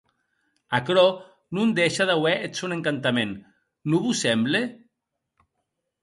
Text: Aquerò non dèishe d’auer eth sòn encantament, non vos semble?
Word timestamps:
Aquerò 0.77 1.03
non 1.57 1.69
dèishe 1.77 2.03
d’auer 2.07 2.37
eth 2.45 2.57
sòn 2.59 2.75
encantament, 2.77 3.33
non 3.89 4.01
vos 4.05 4.19
semble? 4.25 4.61